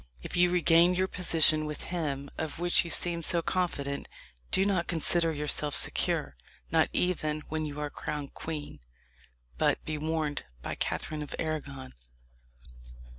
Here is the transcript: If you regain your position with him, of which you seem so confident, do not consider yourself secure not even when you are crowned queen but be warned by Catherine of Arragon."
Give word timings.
If 0.23 0.35
you 0.35 0.49
regain 0.49 0.95
your 0.95 1.07
position 1.07 1.65
with 1.67 1.83
him, 1.83 2.31
of 2.35 2.57
which 2.57 2.83
you 2.83 2.89
seem 2.89 3.21
so 3.21 3.43
confident, 3.43 4.07
do 4.49 4.65
not 4.65 4.87
consider 4.87 5.31
yourself 5.31 5.75
secure 5.75 6.35
not 6.71 6.89
even 6.91 7.41
when 7.49 7.65
you 7.65 7.79
are 7.79 7.91
crowned 7.91 8.33
queen 8.33 8.79
but 9.59 9.85
be 9.85 9.99
warned 9.99 10.43
by 10.63 10.73
Catherine 10.73 11.21
of 11.21 11.35
Arragon." 11.37 11.93